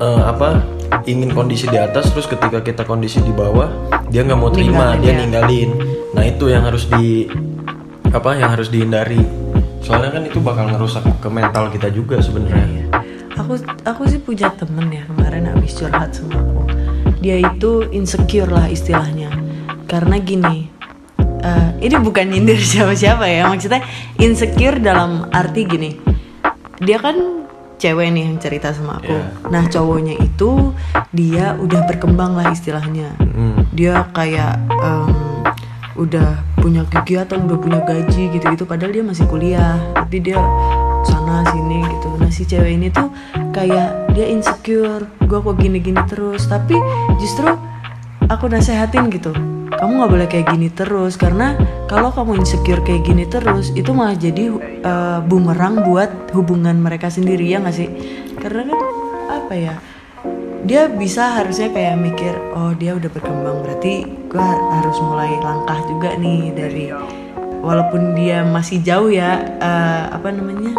eh, 0.00 0.22
apa 0.24 0.64
ingin 1.06 1.32
kondisi 1.32 1.68
di 1.68 1.78
atas, 1.80 2.12
terus 2.12 2.26
ketika 2.26 2.60
kita 2.60 2.82
kondisi 2.84 3.20
di 3.20 3.32
bawah, 3.32 3.68
dia 4.10 4.20
nggak 4.24 4.38
mau 4.40 4.52
terima, 4.52 4.96
Ninggalin 4.96 5.00
dia 5.00 5.10
ya. 5.12 5.18
ninggalin. 5.24 5.70
Nah 6.12 6.24
itu 6.26 6.44
yang 6.50 6.64
harus 6.66 6.84
di 6.90 7.30
apa 8.10 8.34
yang 8.34 8.50
harus 8.50 8.68
dihindari 8.68 9.22
soalnya 9.80 10.10
kan 10.10 10.22
itu 10.26 10.42
bakal 10.42 10.66
ngerusak 10.66 11.06
ke 11.22 11.28
mental 11.30 11.70
kita 11.70 11.88
juga 11.88 12.18
sebenarnya 12.18 12.66
Iya. 12.66 12.84
Aku 13.38 13.54
aku 13.86 14.02
sih 14.04 14.20
punya 14.20 14.52
temen 14.52 14.90
ya 14.92 15.06
kemarin 15.08 15.48
habis 15.48 15.72
curhat 15.72 16.12
sama 16.12 16.36
aku. 16.36 16.62
Dia 17.24 17.40
itu 17.40 17.88
insecure 17.88 18.50
lah 18.50 18.68
istilahnya. 18.68 19.32
Karena 19.88 20.20
gini, 20.20 20.68
eh, 21.40 21.68
ini 21.80 21.96
bukan 21.96 22.28
nyindir 22.28 22.60
siapa-siapa 22.74 23.24
ya. 23.24 23.48
Maksudnya 23.48 23.80
insecure 24.20 24.76
dalam 24.82 25.24
arti 25.32 25.64
gini. 25.64 25.90
Dia 26.84 27.00
kan 27.00 27.16
cewek 27.80 28.12
nih 28.12 28.28
yang 28.28 28.36
cerita 28.36 28.76
sama 28.76 29.00
aku. 29.00 29.16
Iya. 29.16 29.24
Nah 29.48 29.64
cowoknya 29.72 30.14
itu 30.20 30.76
dia 31.16 31.56
udah 31.56 31.88
berkembang 31.88 32.36
lah 32.36 32.52
istilahnya. 32.52 33.16
Hmm. 33.16 33.64
Dia 33.72 34.04
kayak 34.12 34.60
em, 34.68 35.08
udah 35.96 36.44
punya 36.60 36.84
kegiatan, 36.86 37.40
udah 37.48 37.58
punya 37.58 37.80
gaji 37.80 38.28
gitu-gitu. 38.36 38.68
Padahal 38.68 38.92
dia 38.92 39.04
masih 39.04 39.24
kuliah, 39.26 39.80
tapi 39.96 40.20
dia 40.20 40.36
sana 41.08 41.40
sini 41.48 41.80
gitu. 41.88 42.08
Nah 42.20 42.28
si 42.28 42.44
cewek 42.44 42.76
ini 42.76 42.92
tuh 42.92 43.08
kayak 43.56 44.12
dia 44.12 44.28
insecure. 44.28 45.08
Gue 45.24 45.40
kok 45.40 45.56
gini-gini 45.56 46.04
terus. 46.04 46.44
Tapi 46.44 46.76
justru 47.16 47.48
aku 48.28 48.46
nasehatin 48.46 49.08
gitu 49.08 49.32
kamu 49.78 49.90
nggak 50.00 50.10
boleh 50.10 50.28
kayak 50.30 50.46
gini 50.50 50.68
terus. 50.72 51.14
Karena 51.14 51.54
kalau 51.86 52.10
kamu 52.10 52.42
insecure 52.42 52.82
kayak 52.82 53.06
gini 53.06 53.28
terus 53.28 53.70
itu 53.76 53.94
malah 53.94 54.18
jadi 54.18 54.50
uh, 54.82 55.20
bumerang 55.22 55.86
buat 55.86 56.32
hubungan 56.34 56.78
mereka 56.80 57.12
sendiri 57.12 57.46
ya 57.46 57.62
nggak 57.62 57.76
sih? 57.76 57.88
Karena 58.40 58.66
kan 58.66 58.80
apa 59.30 59.54
ya 59.54 59.74
dia 60.60 60.92
bisa 60.92 61.40
harusnya 61.40 61.72
kayak 61.72 61.96
mikir 61.96 62.34
oh 62.52 62.76
dia 62.76 62.92
udah 62.92 63.08
berkembang 63.08 63.64
berarti 63.64 64.04
gue 64.28 64.48
harus 64.76 64.96
mulai 65.00 65.32
langkah 65.40 65.80
juga 65.88 66.12
nih 66.20 66.52
dari 66.52 66.86
walaupun 67.64 68.12
dia 68.12 68.44
masih 68.44 68.84
jauh 68.84 69.08
ya 69.08 69.40
uh, 69.60 70.12
apa 70.12 70.28
namanya 70.28 70.76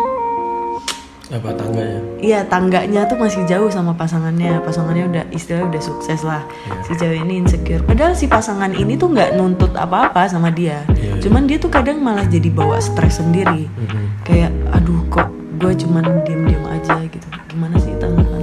apa 1.32 1.50
tangganya? 1.56 2.00
Iya 2.20 2.40
tangganya 2.46 3.02
tuh 3.08 3.18
masih 3.18 3.48
jauh 3.48 3.72
sama 3.72 3.96
pasangannya. 3.96 4.60
Pasangannya 4.62 5.06
udah 5.08 5.24
istilahnya 5.32 5.72
udah 5.72 5.84
sukses 5.84 6.22
lah. 6.28 6.44
Si 6.84 6.92
cewek 7.00 7.24
ini 7.24 7.42
insecure. 7.42 7.82
Padahal 7.88 8.14
si 8.14 8.28
pasangan 8.28 8.76
ini 8.76 9.00
tuh 9.00 9.16
nggak 9.16 9.40
nuntut 9.40 9.72
apa-apa 9.74 10.28
sama 10.28 10.52
dia. 10.52 10.84
Iya, 10.92 11.24
Cuman 11.24 11.48
dia 11.48 11.58
tuh 11.58 11.72
kadang 11.72 12.04
malah 12.04 12.28
jadi 12.28 12.52
bawa 12.52 12.78
stres 12.84 13.24
sendiri. 13.24 13.72
Mhm. 13.72 14.28
Kayak 14.28 14.52
aduh 14.76 15.02
kok 15.08 15.28
gue 15.58 15.74
cuman 15.88 16.04
diem-diem 16.28 16.66
aja 16.68 17.00
gitu. 17.08 17.28
Gimana 17.48 17.76
sih 17.80 17.96
tanggapan 17.96 18.42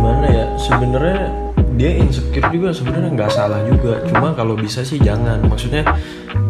gimana 0.00 0.26
ya? 0.32 0.44
Sebenarnya 0.56 1.20
dia 1.76 1.90
insecure 1.96 2.48
juga 2.52 2.68
sebenarnya 2.76 3.10
nggak 3.14 3.32
salah 3.32 3.60
juga. 3.64 4.04
Cuma 4.08 4.32
kalau 4.34 4.56
bisa 4.56 4.84
sih 4.84 5.00
jangan. 5.00 5.44
Maksudnya 5.46 5.86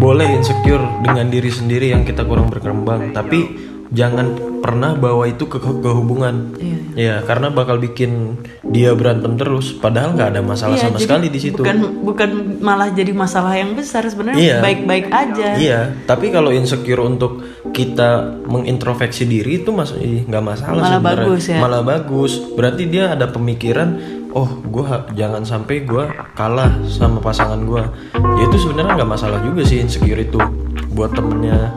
boleh 0.00 0.26
insecure 0.38 0.82
dengan 1.04 1.28
diri 1.28 1.50
sendiri 1.50 1.92
yang 1.92 2.02
kita 2.02 2.24
kurang 2.24 2.48
berkembang. 2.48 3.12
Tapi 3.12 3.70
jangan 3.90 4.26
pernah 4.60 4.94
bawa 4.94 5.26
itu 5.26 5.50
ke, 5.50 5.58
ke, 5.58 5.90
hubungan 5.90 6.54
Iya. 6.54 6.78
ya 6.94 7.14
karena 7.24 7.50
bakal 7.50 7.78
bikin 7.78 8.38
dia 8.62 8.94
berantem 8.94 9.34
terus 9.34 9.72
padahal 9.72 10.14
nggak 10.14 10.36
ada 10.36 10.42
masalah 10.44 10.76
Iya, 10.78 10.84
sama 10.86 10.98
sekali 11.02 11.26
di 11.26 11.40
situ 11.42 11.58
Bukan, 11.58 12.06
bukan 12.06 12.30
malah 12.62 12.92
jadi 12.92 13.10
masalah 13.10 13.56
yang 13.56 13.74
besar 13.74 14.06
Iya. 14.06 14.10
sebenarnya 14.12 14.58
baik-baik 14.62 15.06
aja 15.10 15.48
Iya, 15.56 15.80
tapi 16.06 16.30
kalau 16.30 16.54
insecure 16.54 17.02
untuk 17.02 17.42
kita 17.70 18.42
mengintrospeksi 18.46 19.24
diri 19.24 19.62
itu 19.62 19.70
mas 19.70 19.94
ih, 19.94 20.26
nggak 20.26 20.44
masalah 20.44 20.74
Malah 20.76 20.90
sebenarnya. 20.92 21.22
bagus 21.22 21.42
ya. 21.46 21.58
Malah 21.62 21.82
bagus. 21.82 22.32
Berarti 22.52 22.82
dia 22.86 23.14
ada 23.14 23.30
pemikiran, 23.30 23.88
oh 24.32 24.58
gue 24.60 24.86
jangan 25.14 25.46
sampai 25.46 25.86
gue 25.86 26.04
kalah 26.34 26.74
sama 26.86 27.22
pasangan 27.22 27.62
gue. 27.62 27.82
Ya 28.12 28.42
itu 28.44 28.56
sebenarnya 28.58 28.98
nggak 28.98 29.10
masalah 29.10 29.38
juga 29.40 29.62
sih 29.62 29.78
insecure 29.78 30.18
itu 30.18 30.38
buat 30.90 31.14
temennya 31.14 31.70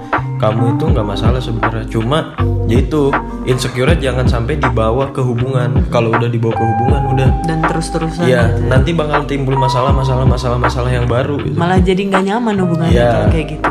kamu 0.44 0.76
itu 0.76 0.84
nggak 0.86 1.08
masalah 1.08 1.40
sebenarnya. 1.40 1.88
Cuma 1.88 2.36
ya 2.66 2.78
itu 2.78 3.10
insecure 3.44 3.96
jangan 3.96 4.26
sampai 4.26 4.56
dibawa 4.56 5.08
ke 5.10 5.20
hubungan. 5.20 5.88
Kalau 5.88 6.12
udah 6.12 6.28
dibawa 6.28 6.52
ke 6.52 6.64
hubungan 6.66 7.02
udah, 7.10 7.30
Dan 7.44 7.60
terus-terusan 7.62 8.24
ya 8.24 8.48
gitu. 8.50 8.68
nanti 8.68 8.92
bakal 8.92 9.24
timbul 9.24 9.56
masalah, 9.56 9.90
masalah, 9.90 10.24
masalah, 10.24 10.58
masalah 10.58 10.90
yang 10.90 11.06
baru. 11.06 11.40
Gitu. 11.40 11.56
malah 11.56 11.78
jadi 11.78 12.02
nggak 12.04 12.24
nyaman 12.26 12.56
hubungannya 12.58 12.92
Iya. 12.94 13.10
kalau 13.10 13.30
kayak 13.30 13.48
gitu 13.50 13.70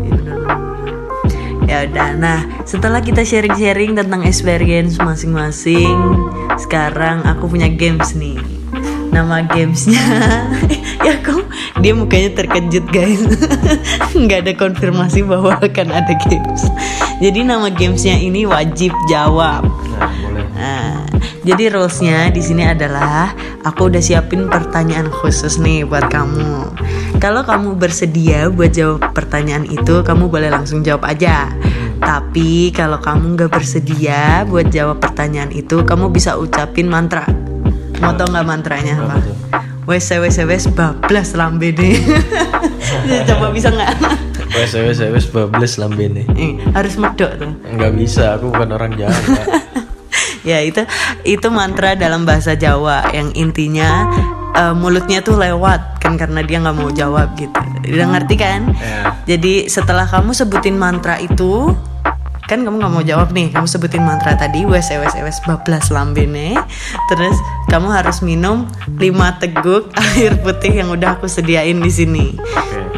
ya 0.00 0.10
benar-benar. 0.10 0.58
ya 1.64 1.78
udah 1.84 2.08
nah 2.16 2.38
setelah 2.64 2.98
kita 2.98 3.22
sharing-sharing 3.22 3.92
tentang 3.92 4.24
experience 4.24 4.96
masing-masing 4.96 5.94
sekarang 6.56 7.22
aku 7.22 7.46
punya 7.46 7.68
games 7.68 8.12
nih 8.12 8.40
nama 9.10 9.44
gamesnya 9.44 10.02
ya 11.06 11.14
kok 11.24 11.44
dia 11.80 11.92
mukanya 11.94 12.34
terkejut 12.34 12.86
guys 12.90 13.22
nggak 14.18 14.46
ada 14.46 14.52
konfirmasi 14.54 15.24
bahwa 15.24 15.56
akan 15.58 15.88
ada 15.92 16.14
games 16.28 16.66
jadi 17.18 17.42
nama 17.42 17.72
gamesnya 17.72 18.18
ini 18.18 18.44
wajib 18.44 18.92
jawab 19.10 19.66
Nah, 19.98 20.14
boleh. 20.14 20.46
Nah, 20.54 21.02
jadi 21.42 21.74
rulesnya 21.74 22.30
di 22.30 22.38
sini 22.38 22.62
adalah 22.62 23.34
aku 23.66 23.90
udah 23.90 24.02
siapin 24.02 24.46
pertanyaan 24.46 25.10
khusus 25.10 25.58
nih 25.58 25.82
buat 25.82 26.06
kamu. 26.06 26.70
Kalau 27.18 27.42
kamu 27.42 27.74
bersedia 27.74 28.46
buat 28.46 28.70
jawab 28.70 29.10
pertanyaan 29.10 29.66
itu, 29.66 30.06
kamu 30.06 30.30
boleh 30.30 30.50
langsung 30.54 30.86
jawab 30.86 31.10
aja. 31.10 31.50
Tapi 31.98 32.70
kalau 32.70 33.02
kamu 33.02 33.34
nggak 33.34 33.50
bersedia 33.50 34.46
buat 34.46 34.70
jawab 34.70 35.02
pertanyaan 35.02 35.50
itu, 35.50 35.82
kamu 35.82 36.14
bisa 36.14 36.38
ucapin 36.38 36.86
mantra. 36.86 37.26
Mau 37.98 38.12
tau 38.14 38.26
nggak 38.28 38.46
mantranya 38.46 38.94
apa? 38.98 39.16
Wes 39.88 40.06
wes 40.12 40.36
wes 40.38 40.64
bablas 40.68 41.32
lambe 41.32 41.72
deh. 41.72 41.96
Coba 43.28 43.50
bisa 43.50 43.72
nggak? 43.72 43.92
Wes 44.52 44.72
wes 44.72 44.98
wes 45.00 45.26
bablas 45.26 45.76
lambene. 45.76 46.24
Eh, 46.36 46.60
harus 46.72 46.94
medok 46.96 47.36
tuh. 47.36 47.52
Nggak 47.68 47.92
bisa, 47.96 48.36
aku 48.36 48.52
bukan 48.52 48.68
orang 48.70 48.92
Jawa. 48.94 49.16
ya 50.48 50.62
itu 50.62 50.80
itu 51.24 51.48
mantra 51.50 51.92
dalam 51.92 52.24
bahasa 52.24 52.54
Jawa 52.54 53.10
yang 53.12 53.34
intinya 53.34 54.06
eh, 54.54 54.72
mulutnya 54.72 55.20
tuh 55.20 55.36
lewat 55.36 55.98
kan 56.00 56.16
karena 56.16 56.40
dia 56.40 56.62
nggak 56.62 56.76
mau 56.78 56.88
jawab 56.88 57.34
gitu 57.36 57.58
udah 57.88 58.06
ngerti 58.16 58.34
kan 58.38 58.70
Ya. 58.78 59.12
jadi 59.26 59.66
setelah 59.68 60.06
kamu 60.08 60.32
sebutin 60.32 60.78
mantra 60.78 61.18
itu 61.20 61.74
kan 62.48 62.64
kamu 62.64 62.80
nggak 62.80 62.92
mau 62.96 63.04
jawab 63.04 63.28
nih 63.30 63.52
kamu 63.52 63.68
sebutin 63.68 64.02
mantra 64.02 64.34
tadi 64.34 64.64
wes 64.64 64.88
wes 64.88 65.14
wes 65.14 65.38
bablas 65.44 65.92
lambene 65.92 66.56
terus 67.12 67.36
kamu 67.68 67.92
harus 67.92 68.24
minum 68.24 68.64
5 68.96 68.98
teguk 69.44 69.92
air 70.16 70.34
putih 70.40 70.80
yang 70.80 70.88
udah 70.90 71.20
aku 71.20 71.28
sediain 71.28 71.78
di 71.78 71.92
sini 71.92 72.26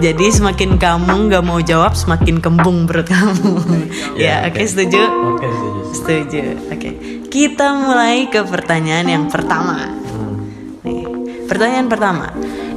jadi 0.00 0.32
semakin 0.32 0.80
kamu 0.80 1.28
nggak 1.28 1.44
mau 1.44 1.58
jawab 1.60 1.98
semakin 1.98 2.38
kembung 2.38 2.88
perut 2.88 3.10
kamu 3.10 3.58
ya 4.22 4.30
Ya, 4.30 4.46
oke 4.46 4.62
setuju 4.62 5.02
Oke, 5.34 5.48
setuju. 5.50 5.80
Setuju. 5.90 6.40
Oke. 6.70 6.90
Kita 7.26 7.74
mulai 7.74 8.30
ke 8.30 8.46
pertanyaan 8.46 9.06
yang 9.10 9.24
pertama. 9.26 9.90
Hmm. 9.90 10.38
Nih, 10.86 11.02
pertanyaan 11.50 11.90
pertama. 11.90 12.30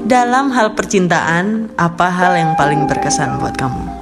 Dalam 0.03 0.49
hal 0.49 0.73
percintaan, 0.73 1.75
apa 1.77 2.09
hal 2.09 2.33
yang 2.33 2.57
paling 2.57 2.89
berkesan 2.89 3.37
buat 3.37 3.53
kamu? 3.53 3.92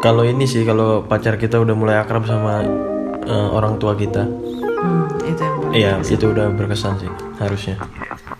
Kalau 0.00 0.24
ini 0.24 0.44
sih, 0.44 0.64
kalau 0.64 1.04
pacar 1.04 1.36
kita 1.36 1.56
udah 1.56 1.74
mulai 1.74 1.96
akrab 1.96 2.24
sama 2.24 2.64
eh, 3.20 3.48
orang 3.50 3.76
tua 3.76 3.92
kita, 3.94 4.24
Hmm, 4.80 5.04
itu 5.20 5.36
yang 5.36 5.56
iya 5.76 5.92
berkesan. 5.92 6.14
itu 6.16 6.24
udah 6.26 6.46
berkesan 6.50 6.92
sih 6.96 7.10
harusnya. 7.36 7.76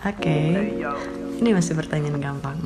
Oke. 0.01 0.39
Ini 1.37 1.49
masih 1.53 1.77
pertanyaan 1.77 2.17
gampang. 2.17 2.57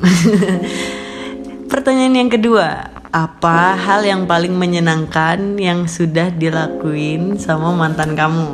pertanyaan 1.72 2.14
yang 2.16 2.30
kedua. 2.30 2.86
Apa 3.10 3.74
hal 3.74 4.02
yang 4.02 4.26
paling 4.26 4.54
menyenangkan 4.54 5.54
yang 5.54 5.86
sudah 5.86 6.30
dilakuin 6.30 7.34
sama 7.34 7.70
mantan 7.70 8.14
kamu? 8.14 8.46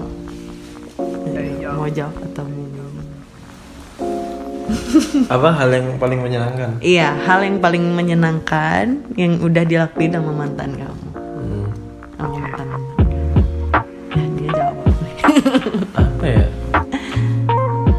Eh, 1.31 1.69
Mau 1.69 1.85
jawab 1.87 2.17
atau 2.23 2.45
Apa 5.35 5.49
hal 5.53 5.71
yang 5.73 5.87
paling 5.97 6.21
menyenangkan? 6.21 6.79
Iya, 6.81 7.15
hal 7.27 7.43
yang 7.43 7.59
paling 7.59 7.85
menyenangkan 7.93 9.03
yang 9.15 9.39
udah 9.41 9.65
dilakuin 9.65 10.13
sama 10.15 10.33
mantan 10.33 10.71
kamu. 10.77 11.07
Hmm, 11.17 11.67
Sama 12.17 12.37
mantan. 12.39 12.67
Ya, 14.11 14.25
dia 14.37 14.51
jawab. 14.53 14.77
apa 16.03 16.25
ya? 16.27 16.45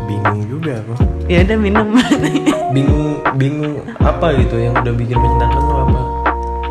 Bingung 0.06 0.42
juga 0.48 0.72
aku. 0.84 0.94
ya 1.26 1.38
udah 1.44 1.58
minum. 1.58 1.88
Bingung, 2.76 3.20
bingung 3.36 3.74
apa 4.00 4.32
gitu 4.40 4.56
yang 4.56 4.72
udah 4.76 4.94
bikin 4.96 5.20
menyenangkan 5.20 5.62
tuh 5.62 5.80
apa? 5.84 6.02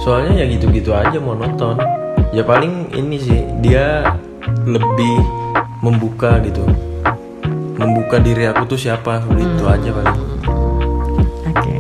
Soalnya 0.01 0.33
ya 0.41 0.45
gitu-gitu 0.49 0.97
aja 0.97 1.21
monoton. 1.21 1.77
Ya 2.33 2.41
paling 2.41 2.89
ini 2.95 3.17
sih 3.21 3.41
dia 3.61 4.01
lebih 4.65 5.15
membuka 5.85 6.41
gitu. 6.41 6.65
Membuka 8.11 8.27
diri 8.27 8.43
aku 8.43 8.67
tuh 8.67 8.75
siapa, 8.75 9.23
udah 9.23 9.39
itu 9.39 9.65
aja 9.71 9.91
paling. 9.95 10.19
Oke. 11.47 11.75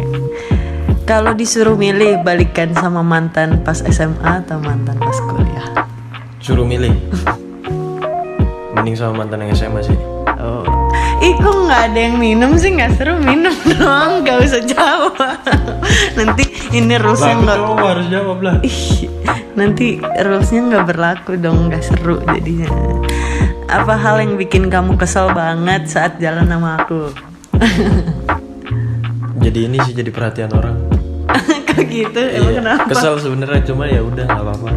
Kalau 1.02 1.34
disuruh 1.34 1.74
milih 1.74 2.22
balikan 2.22 2.70
sama 2.70 3.02
mantan 3.02 3.66
pas 3.66 3.82
SMA 3.82 4.46
atau 4.46 4.62
mantan 4.62 4.94
pas 5.02 5.18
kuliah? 5.26 5.90
Suruh 6.38 6.62
milih. 6.62 6.94
Mending 8.78 8.94
sama 8.94 9.26
mantan 9.26 9.42
yang 9.42 9.58
SMA 9.58 9.82
sih. 9.82 9.98
Oh. 10.38 10.62
Ih 11.18 11.34
kok 11.34 11.50
nggak 11.66 11.82
ada 11.90 11.98
yang 11.98 12.14
minum 12.14 12.54
sih 12.54 12.78
nggak 12.78 12.94
seru 12.94 13.18
minum 13.18 13.50
dong 13.74 14.22
nggak 14.22 14.38
usah 14.46 14.62
jawab 14.62 15.34
nanti 16.14 16.46
ini 16.70 16.94
rulesnya 16.94 17.42
nggak 17.42 17.58
harus 17.74 18.06
jawab 18.06 18.38
lah. 18.38 18.56
Ih, 18.62 19.10
nanti 19.58 19.98
rulesnya 19.98 20.62
nggak 20.62 20.84
berlaku 20.94 21.34
dong 21.42 21.74
nggak 21.74 21.82
seru 21.82 22.22
jadinya 22.22 22.70
apa 23.70 23.94
hal 23.94 24.18
yang 24.18 24.34
bikin 24.34 24.66
kamu 24.66 24.98
kesel 24.98 25.30
banget 25.30 25.86
saat 25.86 26.18
jalan 26.18 26.50
sama 26.50 26.82
aku 26.82 27.14
Jadi 29.40 29.58
ini 29.66 29.78
sih 29.86 29.96
jadi 29.96 30.10
perhatian 30.12 30.52
orang. 30.52 30.76
kok 31.70 31.86
gitu 31.86 32.20
emang 32.20 32.50
Iya, 32.50 32.60
kenapa 32.60 32.84
Kesel 32.90 33.14
sebenarnya 33.22 33.62
cuma 33.64 33.86
ya 33.86 34.02
udah 34.02 34.24
nggak 34.26 34.42
apa-apa. 34.42 34.70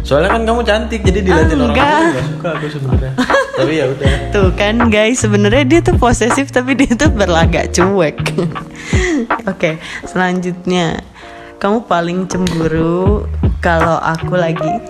Soalnya 0.00 0.30
kan 0.32 0.42
kamu 0.48 0.60
cantik 0.64 1.00
jadi 1.04 1.20
diliatin 1.20 1.60
orang 1.60 1.76
lain 1.76 2.06
gak 2.16 2.26
suka 2.28 2.48
aku 2.56 2.66
sebenarnya. 2.72 3.12
Tapi 3.60 3.72
ya 3.76 3.84
udah. 3.92 4.12
Tuh 4.32 4.48
kan 4.56 4.76
guys, 4.88 5.16
sebenarnya 5.20 5.64
dia 5.68 5.80
tuh 5.84 5.96
posesif 6.00 6.48
tapi 6.48 6.72
dia 6.72 6.92
tuh 6.96 7.12
berlagak 7.12 7.76
cuek. 7.76 8.16
Oke, 9.50 9.76
selanjutnya 10.08 11.04
kamu 11.60 11.84
paling 11.84 12.24
cemburu 12.24 13.28
kalau 13.60 14.00
aku 14.00 14.40
lagi 14.40 14.80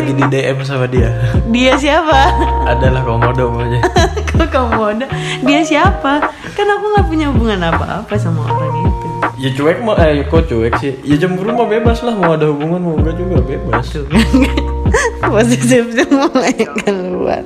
lagi 0.00 0.16
di 0.16 0.24
DM 0.32 0.58
sama 0.64 0.88
dia, 0.88 1.12
Dia 1.52 1.76
siapa? 1.76 2.32
adalah 2.64 3.04
komodo 3.04 3.52
aja. 3.60 3.84
Kok 4.50 4.72
ada? 4.80 5.04
Dia 5.44 5.60
siapa? 5.60 6.24
Kan 6.56 6.66
aku 6.66 6.84
nggak 6.96 7.06
punya 7.06 7.28
hubungan 7.28 7.60
apa-apa 7.60 8.16
sama 8.16 8.48
orang 8.48 8.72
itu. 8.80 9.06
Ya 9.36 9.48
cuek 9.52 9.84
mau 9.84 9.96
eh 10.00 10.24
kok 10.24 10.48
cuek 10.48 10.72
sih? 10.80 10.96
Ya 11.04 11.16
cemburu 11.20 11.52
mah 11.52 11.68
bebas 11.68 12.00
lah 12.00 12.16
mau 12.16 12.32
ada 12.36 12.48
hubungan 12.48 12.80
mau 12.80 12.96
enggak 12.96 13.20
juga 13.20 13.40
bebas. 13.44 13.84
Tuh 13.92 14.04
kan 14.08 15.28
Positifnya 15.30 16.04
mulai 16.10 16.56
keluar 16.82 17.44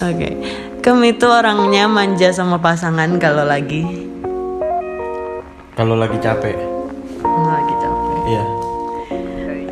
Oke 0.00 0.30
Kamu 0.80 1.02
itu 1.12 1.26
orangnya 1.28 1.90
manja 1.90 2.32
sama 2.32 2.56
pasangan 2.56 3.10
kalau 3.20 3.44
lagi 3.44 3.84
Kalau 5.76 5.94
lagi 5.98 6.18
capek. 6.22 6.56
Lagi 7.22 7.74
capek 7.78 8.18
Iya. 8.26 8.44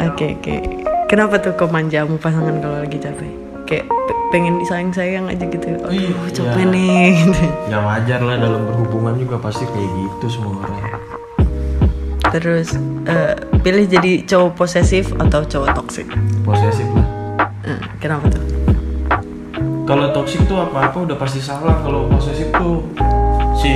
Oke 0.05 0.27
oke 0.39 0.78
Kenapa 1.09 1.41
tuh 1.41 1.57
kok 1.57 1.69
manja 1.69 2.05
sama 2.05 2.17
pasangan 2.17 2.55
kalau 2.59 2.79
lagi 2.79 2.99
capek? 2.99 3.31
Kayak 3.65 3.85
pe- 3.89 4.21
pengen 4.29 4.61
disayang-sayang 4.61 5.25
aja 5.27 5.45
gitu 5.45 5.67
Aduh 5.79 5.89
Iya. 5.91 6.13
capek 6.31 6.65
nih 6.67 7.09
gitu. 7.19 7.43
Ya 7.73 7.79
wajar 7.81 8.21
lah 8.21 8.37
dalam 8.37 8.63
berhubungan 8.65 9.17
juga 9.17 9.37
pasti 9.39 9.65
kayak 9.67 9.89
gitu 9.89 10.27
semua 10.31 10.61
orang. 10.61 10.77
Terus 12.29 12.77
eh, 13.09 13.35
Pilih 13.59 13.85
jadi 13.85 14.23
cowok 14.23 14.51
posesif 14.55 15.11
atau 15.17 15.41
cowok 15.43 15.69
toksik? 15.75 16.07
Posesif 16.45 16.87
lah. 16.93 17.07
Eh, 17.65 17.81
Kenapa 17.99 18.29
tuh? 18.29 18.45
Kalau 19.83 20.13
toksik 20.13 20.45
tuh 20.45 20.61
apa-apa 20.61 21.09
udah 21.09 21.17
pasti 21.17 21.41
salah. 21.41 21.81
Kalau 21.81 22.05
posesif 22.07 22.53
tuh 22.53 22.85
si 23.55 23.73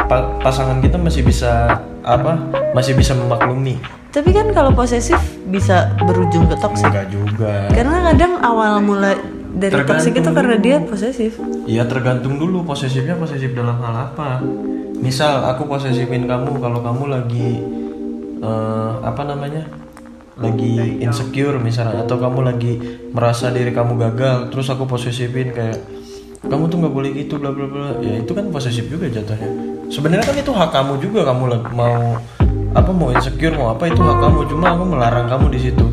pa- 0.00 0.32
pasangan 0.40 0.80
kita 0.80 0.96
masih 0.96 1.20
bisa 1.20 1.68
apa? 2.00 2.40
Masih 2.72 2.96
bisa 2.96 3.12
memaklumi. 3.12 3.76
Tapi 4.10 4.30
kan 4.34 4.50
kalau 4.50 4.74
posesif 4.74 5.18
bisa 5.46 5.94
berujung 6.02 6.50
ke 6.50 6.56
toksik 6.58 6.90
Enggak 6.90 7.08
juga. 7.14 7.70
Karena 7.70 8.10
kadang 8.10 8.32
awal 8.42 8.82
mula 8.82 9.14
dari 9.54 9.86
toksik 9.86 10.18
itu 10.18 10.30
karena 10.34 10.58
dia 10.58 10.82
posesif. 10.82 11.38
Iya 11.70 11.86
tergantung 11.86 12.38
dulu 12.42 12.66
posesifnya 12.66 13.14
posesif 13.14 13.54
dalam 13.54 13.78
hal 13.78 14.10
apa. 14.10 14.42
Misal 14.98 15.46
aku 15.46 15.70
posesifin 15.70 16.26
kamu 16.26 16.58
kalau 16.58 16.82
kamu 16.82 17.04
lagi 17.06 17.48
eh, 18.42 18.92
apa 19.06 19.22
namanya? 19.22 19.80
lagi 20.40 21.04
insecure 21.04 21.60
misalnya 21.60 22.08
atau 22.08 22.16
kamu 22.16 22.40
lagi 22.40 22.72
merasa 23.12 23.52
diri 23.52 23.76
kamu 23.76 24.00
gagal 24.08 24.48
terus 24.48 24.72
aku 24.72 24.88
posesifin 24.88 25.52
kayak 25.52 25.84
kamu 26.48 26.72
tuh 26.72 26.76
nggak 26.80 26.94
boleh 26.96 27.10
gitu 27.12 27.36
bla 27.36 27.52
bla 27.52 27.68
bla 27.68 28.00
ya 28.00 28.24
itu 28.24 28.32
kan 28.32 28.48
posesif 28.48 28.88
juga 28.88 29.12
jatuhnya 29.12 29.48
sebenarnya 29.92 30.24
kan 30.24 30.36
itu 30.40 30.52
hak 30.56 30.70
kamu 30.72 30.92
juga 31.04 31.28
kamu 31.28 31.44
mau 31.76 32.16
apa 32.70 32.90
mau 32.90 33.10
insecure 33.10 33.54
mau 33.54 33.74
apa 33.74 33.86
itu 33.86 33.98
hak 33.98 34.18
kamu 34.20 34.40
cuma 34.46 34.66
aku 34.70 34.84
melarang 34.86 35.26
kamu 35.26 35.46
di 35.50 35.60
situ 35.60 35.84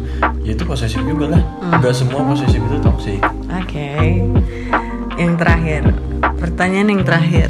ya 0.41 0.53
itu 0.53 0.63
posesif 0.63 1.01
juga 1.01 1.33
lah 1.33 1.41
nggak 1.75 1.93
semua 1.93 2.21
posesif 2.23 2.59
itu 2.59 2.77
toxic 2.79 3.19
Oke. 3.47 4.21
Yang 5.17 5.33
terakhir, 5.39 5.83
pertanyaan 6.37 6.87
yang 6.89 7.01
terakhir. 7.01 7.49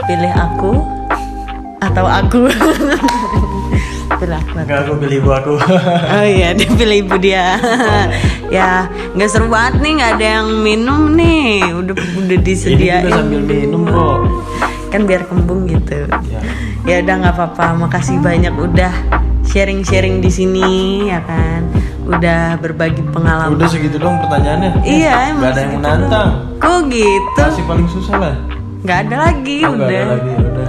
Pilih 0.00 0.32
aku 0.32 0.72
atau 1.78 2.06
aku? 2.06 2.48
Pilih 4.14 4.38
aku. 4.38 4.54
Enggak 4.56 4.78
aku 4.86 4.92
pilih 4.96 5.16
ibu 5.20 5.30
aku 5.30 5.52
Oh 6.16 6.24
iya, 6.24 6.54
dia 6.54 6.70
pilih 6.70 7.02
ibu 7.02 7.16
dia. 7.18 7.58
ya, 8.56 8.86
nggak 9.12 9.28
seru 9.28 9.50
banget 9.50 9.82
nih, 9.82 9.92
nggak 9.94 10.10
ada 10.16 10.26
yang 10.38 10.48
minum 10.62 11.12
nih. 11.12 11.66
Udah 11.74 11.92
udah 11.92 12.24
Ini 12.30 12.40
disediain. 12.40 13.04
juga 13.04 13.20
sambil 13.20 13.40
minum 13.42 13.82
kok 13.84 14.18
Kan 14.88 15.00
biar 15.04 15.26
kembung 15.26 15.66
gitu. 15.66 16.06
ya. 16.24 16.40
Ya 16.84 17.00
udah 17.00 17.14
nggak 17.18 17.34
apa-apa. 17.34 17.66
Makasih 17.78 18.20
banyak 18.20 18.52
udah 18.52 18.92
sharing-sharing 19.44 20.20
di 20.20 20.28
sini 20.28 20.68
ya 21.06 21.20
kan. 21.20 21.64
Udah 22.04 22.60
berbagi 22.60 23.00
pengalaman. 23.06 23.56
Udah 23.56 23.64
segitu 23.64 23.96
dong 23.96 24.20
pertanyaannya 24.20 24.84
Iya, 24.84 25.32
emang 25.32 25.40
Gak 25.40 25.50
ada 25.50 25.60
yang 25.64 25.72
menantang 25.74 26.28
Kok 26.60 26.80
gitu? 26.92 27.40
Masih 27.40 27.64
paling 27.64 27.88
susah 27.88 28.16
lah 28.20 28.34
Nggak 28.84 28.98
ada 29.00 29.16
lagi, 29.24 29.58
Oh, 29.64 29.72
udah. 29.72 29.88
ada 29.88 30.12
lagi 30.12 30.32
udah 30.36 30.68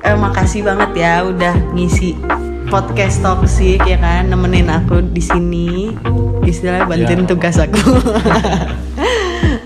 Eh, 0.00 0.16
makasih 0.16 0.60
banget 0.60 0.90
ya 0.94 1.24
udah 1.24 1.54
ngisi 1.72 2.20
podcast 2.68 3.20
toxic 3.20 3.80
ya 3.82 3.96
kan, 3.96 4.28
nemenin 4.28 4.68
aku 4.68 5.00
di 5.02 5.20
sini. 5.20 5.96
Istilahnya 6.42 6.84
bantuin 6.84 7.24
Ya. 7.24 7.28
tugas 7.28 7.56
aku. 7.56 7.96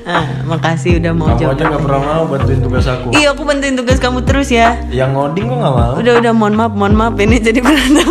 Ah, 0.04 0.44
makasih 0.44 0.98
udah 0.98 1.10
mau 1.10 1.26
Kamu 1.26 1.40
jawab. 1.40 1.54
aja 1.54 1.64
gak 1.66 1.80
pernah 1.80 2.00
mau 2.02 2.22
bantuin 2.26 2.60
tugas 2.60 2.84
aku 2.84 3.08
Iya, 3.10 3.32
aku 3.32 3.42
bantuin 3.42 3.72
tugas 3.72 3.96
kamu 3.96 4.20
terus 4.20 4.48
ya. 4.48 4.76
Yang 4.88 5.10
ngoding 5.12 5.44
kok 5.46 5.58
gak 5.58 5.74
mau 5.74 5.92
Udah 5.96 6.12
udah 6.18 6.32
mohon 6.32 6.54
maaf, 6.54 6.72
mohon 6.72 6.94
maaf 6.94 7.14
ini 7.16 7.36
jadi 7.38 7.58
berantem. 7.58 8.08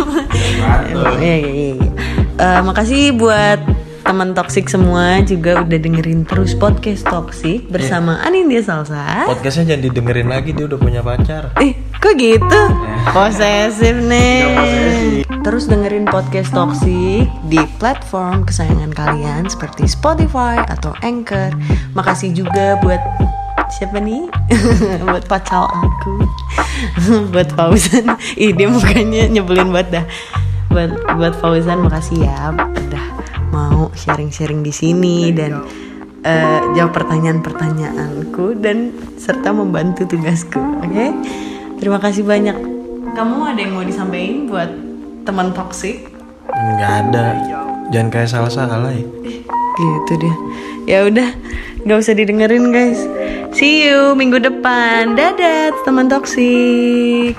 Iya, 1.16 1.34
iya, 1.36 1.36
iya. 1.70 1.88
Eh, 2.34 2.60
makasih 2.60 3.14
buat 3.14 3.62
teman 4.02 4.34
toksik 4.34 4.66
semua 4.66 5.22
juga 5.22 5.64
udah 5.64 5.78
dengerin 5.80 6.22
terus 6.24 6.52
podcast 6.52 7.06
toksik 7.06 7.64
bersama 7.68 8.20
Anindya 8.20 8.60
Salsa. 8.60 9.24
Podcastnya 9.24 9.64
jangan 9.70 9.82
didengerin 9.82 10.28
lagi 10.28 10.50
Dia 10.50 10.66
udah 10.66 10.76
punya 10.76 11.00
pacar 11.00 11.54
Eh, 11.56 11.72
kok 11.94 12.12
gitu? 12.14 12.62
Posesif 13.08 13.96
nih. 14.02 15.23
Terus 15.44 15.68
dengerin 15.68 16.08
podcast 16.08 16.56
Toxic 16.56 17.28
di 17.52 17.60
platform 17.76 18.48
kesayangan 18.48 18.96
kalian 18.96 19.44
seperti 19.44 19.84
Spotify 19.84 20.56
atau 20.64 20.96
Anchor. 21.04 21.52
Makasih 21.92 22.32
juga 22.32 22.80
buat 22.80 22.96
siapa 23.76 24.00
nih? 24.00 24.24
buat 25.04 25.28
pacar 25.28 25.68
aku. 25.68 26.24
buat 27.36 27.52
Fauzan. 27.52 28.16
Ih, 28.40 28.56
dia 28.56 28.72
mukanya 28.72 29.28
nyebelin 29.28 29.68
banget 29.68 30.00
dah. 30.00 30.04
Buat 30.72 30.90
buat 31.12 31.36
Fauzan 31.36 31.84
makasih 31.84 32.24
ya 32.24 32.48
udah 32.56 33.06
mau 33.52 33.92
sharing-sharing 33.92 34.64
di 34.64 34.72
sini 34.72 35.28
dan 35.28 35.60
eh, 36.24 36.60
jawab 36.72 36.96
pertanyaan-pertanyaanku 36.96 38.64
dan 38.64 38.96
serta 39.20 39.52
membantu 39.52 40.08
tugasku. 40.08 40.80
Oke, 40.80 41.12
terima 41.76 42.00
kasih 42.00 42.24
banyak. 42.24 42.56
Kamu 43.12 43.44
ada 43.44 43.60
yang 43.60 43.76
mau 43.76 43.84
disampaikan 43.84 44.48
buat 44.48 44.83
teman 45.24 45.50
toksik? 45.56 46.12
Nggak 46.52 46.92
ada 47.08 47.26
Jangan 47.92 48.08
kayak 48.12 48.30
salah-salah 48.30 48.92
ya 48.92 49.04
Gitu 49.74 50.12
dia. 50.22 50.36
Ya 50.84 50.98
udah, 51.08 51.34
nggak 51.82 51.98
usah 51.98 52.14
didengerin 52.14 52.70
guys. 52.70 53.00
See 53.56 53.88
you 53.88 54.14
minggu 54.14 54.38
depan. 54.38 55.18
Dadah 55.18 55.74
teman 55.82 56.06
toksik. 56.06 57.34